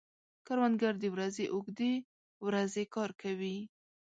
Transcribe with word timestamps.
کروندګر 0.45 0.93
د 0.99 1.05
ورځې 1.13 1.45
اوږدې 1.53 1.93
ورځې 2.45 2.83
کار 2.95 3.09
کوي 3.21 3.57